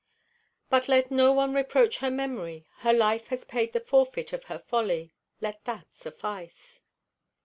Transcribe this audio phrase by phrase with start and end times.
[0.67, 2.65] "But let no one reproach her memory.
[2.77, 5.13] Her life has paid the forfeit of her folly.
[5.41, 6.81] Let that suffice."